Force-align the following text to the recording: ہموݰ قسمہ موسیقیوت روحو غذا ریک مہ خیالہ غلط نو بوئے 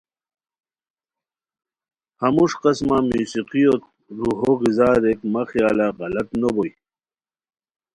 ہموݰ 2.21 2.51
قسمہ 2.61 2.97
موسیقیوت 3.09 3.83
روحو 4.17 4.51
غذا 4.59 4.89
ریک 5.01 5.19
مہ 5.33 5.41
خیالہ 5.49 5.87
غلط 5.99 6.27
نو 6.39 6.49
بوئے 6.55 6.71